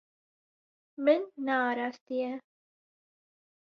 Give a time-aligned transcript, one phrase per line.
[1.03, 2.31] Min nearastiye.